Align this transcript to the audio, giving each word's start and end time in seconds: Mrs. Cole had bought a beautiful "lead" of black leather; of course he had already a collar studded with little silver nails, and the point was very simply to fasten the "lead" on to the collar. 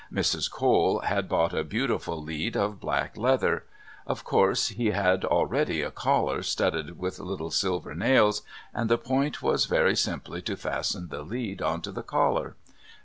Mrs. 0.11 0.49
Cole 0.49 1.01
had 1.01 1.29
bought 1.29 1.53
a 1.53 1.63
beautiful 1.63 2.19
"lead" 2.23 2.57
of 2.57 2.79
black 2.79 3.15
leather; 3.15 3.65
of 4.07 4.23
course 4.23 4.69
he 4.69 4.87
had 4.89 5.23
already 5.23 5.83
a 5.83 5.91
collar 5.91 6.41
studded 6.41 6.97
with 6.97 7.19
little 7.19 7.51
silver 7.51 7.93
nails, 7.93 8.41
and 8.73 8.89
the 8.89 8.97
point 8.97 9.43
was 9.43 9.65
very 9.67 9.95
simply 9.95 10.41
to 10.41 10.55
fasten 10.57 11.09
the 11.09 11.21
"lead" 11.21 11.61
on 11.61 11.83
to 11.83 11.91
the 11.91 12.01
collar. 12.01 12.55